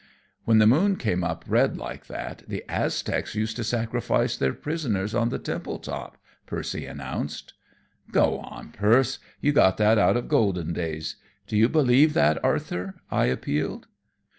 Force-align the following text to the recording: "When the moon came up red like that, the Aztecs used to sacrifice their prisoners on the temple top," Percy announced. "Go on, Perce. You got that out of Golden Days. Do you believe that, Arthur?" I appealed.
"When 0.45 0.57
the 0.57 0.65
moon 0.65 0.95
came 0.95 1.23
up 1.23 1.45
red 1.47 1.77
like 1.77 2.07
that, 2.07 2.41
the 2.47 2.65
Aztecs 2.67 3.35
used 3.35 3.55
to 3.57 3.63
sacrifice 3.63 4.35
their 4.35 4.51
prisoners 4.55 5.13
on 5.13 5.29
the 5.29 5.37
temple 5.37 5.77
top," 5.77 6.17
Percy 6.47 6.87
announced. 6.87 7.53
"Go 8.11 8.39
on, 8.39 8.71
Perce. 8.71 9.19
You 9.41 9.51
got 9.51 9.77
that 9.77 9.99
out 9.99 10.17
of 10.17 10.27
Golden 10.27 10.73
Days. 10.73 11.17
Do 11.45 11.55
you 11.55 11.69
believe 11.69 12.15
that, 12.15 12.43
Arthur?" 12.43 12.95
I 13.11 13.25
appealed. 13.25 13.85